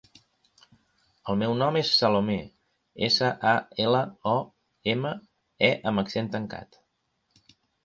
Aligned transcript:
El 1.33 1.35
meu 1.41 1.53
nom 1.59 1.77
és 1.81 1.91
Salomé: 1.97 2.37
essa, 3.09 3.29
a, 3.51 3.53
ela, 3.85 4.01
o, 4.33 4.35
ema, 4.97 5.15
e 5.71 5.73
amb 5.93 6.07
accent 6.07 6.35
tancat. 6.39 6.83